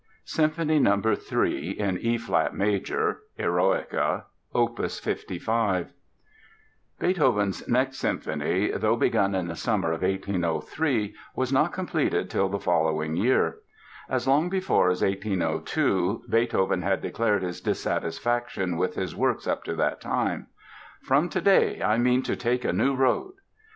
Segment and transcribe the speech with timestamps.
[0.25, 0.99] Symphony No.
[0.99, 5.93] 3, in E flat Major ("Eroica"), Opus 55
[6.97, 12.57] Beethoven's next symphony, though begun in the summer of 1803, was not completed till the
[12.57, 13.57] following year.
[14.09, 19.75] As long before as 1802 Beethoven had declared his dissatisfaction with his works up to
[19.75, 20.47] that time:
[21.03, 23.33] "From today I mean to take a new road."